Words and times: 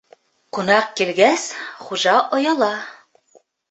Ҡунаҡ 0.57 0.87
килгәс, 1.01 1.45
хужа 1.85 2.19
ояла. 2.41 2.75